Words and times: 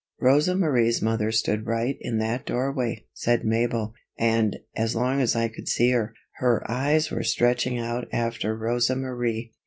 "Rosa 0.19 0.55
Marie's 0.55 0.99
mother 0.99 1.31
stood 1.31 1.67
right 1.67 1.95
in 2.01 2.17
that 2.17 2.43
doorway," 2.47 3.05
said 3.13 3.45
Mabel, 3.45 3.93
"and, 4.17 4.57
as 4.75 4.95
long 4.95 5.21
as 5.21 5.35
I 5.35 5.47
could 5.47 5.67
see 5.67 5.91
her, 5.91 6.15
her 6.37 6.63
eyes 6.67 7.11
were 7.11 7.21
stretching 7.21 7.77
out 7.77 8.07
after 8.11 8.57
Rosa 8.57 8.95
Marie." 8.95 9.53